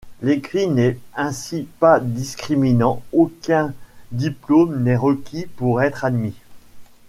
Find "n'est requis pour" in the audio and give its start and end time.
4.81-5.83